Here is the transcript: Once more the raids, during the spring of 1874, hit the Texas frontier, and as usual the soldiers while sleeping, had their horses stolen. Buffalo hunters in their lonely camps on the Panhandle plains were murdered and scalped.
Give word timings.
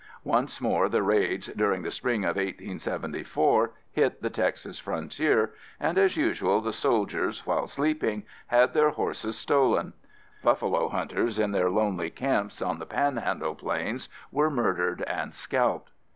Once 0.23 0.59
more 0.59 0.89
the 0.89 1.03
raids, 1.03 1.45
during 1.55 1.83
the 1.83 1.91
spring 1.91 2.23
of 2.23 2.35
1874, 2.35 3.71
hit 3.91 4.19
the 4.19 4.31
Texas 4.31 4.79
frontier, 4.79 5.53
and 5.79 5.95
as 5.99 6.17
usual 6.17 6.59
the 6.59 6.73
soldiers 6.73 7.45
while 7.45 7.67
sleeping, 7.67 8.23
had 8.47 8.73
their 8.73 8.89
horses 8.89 9.37
stolen. 9.37 9.93
Buffalo 10.41 10.89
hunters 10.89 11.37
in 11.37 11.51
their 11.51 11.69
lonely 11.69 12.09
camps 12.09 12.63
on 12.63 12.79
the 12.79 12.85
Panhandle 12.87 13.53
plains 13.53 14.09
were 14.31 14.49
murdered 14.49 15.03
and 15.03 15.35
scalped. 15.35 15.91